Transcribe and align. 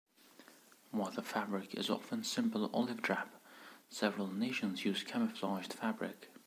While 0.89 1.11
the 1.11 1.21
fabric 1.21 1.75
is 1.75 1.87
often 1.87 2.23
simple 2.23 2.71
olive 2.73 3.03
drab, 3.03 3.27
several 3.87 4.31
nations 4.33 4.83
use 4.83 5.03
camouflaged 5.03 5.73
fabric. 5.73 6.31